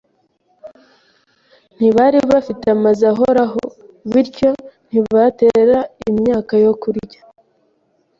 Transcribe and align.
Ntibari 1.75 2.19
bafite 2.31 2.65
amazu 2.75 3.03
ahoraho, 3.11 3.63
bityo 4.11 4.49
ntibatera 4.87 5.77
imyaka 6.09 6.53
yo 6.65 6.73
kurya. 6.81 7.19